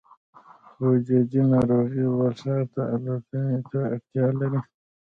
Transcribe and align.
خو 0.75 0.87
جدي 1.05 1.41
ناروغۍ 1.51 2.03
بل 2.17 2.31
ښار 2.39 2.63
ته 2.73 2.81
الوتنې 2.93 3.57
ته 3.69 3.79
اړتیا 3.93 4.25
لري 4.39 4.61